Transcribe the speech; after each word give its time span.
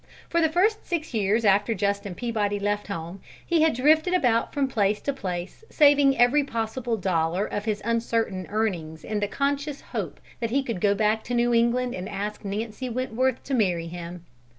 For 0.29 0.41
the 0.41 0.49
first 0.49 0.83
six 0.83 1.13
years 1.13 1.45
after 1.45 1.75
Justin 1.75 2.15
Peabody 2.15 2.57
left 2.59 2.87
home, 2.87 3.21
he 3.45 3.61
had 3.61 3.75
drifted 3.75 4.15
about 4.15 4.51
from 4.51 4.67
place 4.67 4.99
to 5.01 5.13
place, 5.13 5.63
saving 5.69 6.17
every 6.17 6.43
possible 6.43 6.97
dollar 6.97 7.45
of 7.45 7.65
his 7.65 7.83
uncertain 7.85 8.47
earnings 8.49 9.03
in 9.03 9.19
the 9.19 9.27
conscious 9.27 9.79
hope 9.81 10.19
that 10.39 10.49
he 10.49 10.63
could 10.63 10.81
go 10.81 10.95
back 10.95 11.23
to 11.25 11.35
New 11.35 11.53
England 11.53 11.93
and 11.93 12.09
ask 12.09 12.43
Nancy 12.43 12.89
Wentworth 12.89 13.43
to 13.43 13.53
marry 13.53 13.85
him. 13.85 14.25